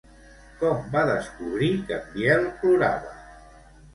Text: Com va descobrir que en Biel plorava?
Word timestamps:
Com 0.61 0.77
va 0.95 1.01
descobrir 1.09 1.69
que 1.89 1.99
en 1.99 2.09
Biel 2.15 2.47
plorava? 2.63 3.15